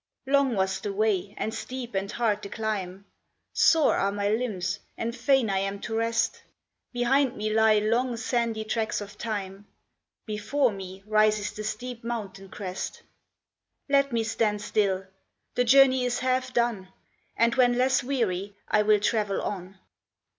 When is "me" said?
7.37-7.53, 10.71-11.03, 14.11-14.23